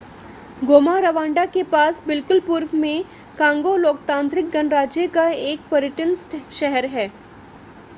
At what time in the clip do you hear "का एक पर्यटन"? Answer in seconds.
5.09-6.13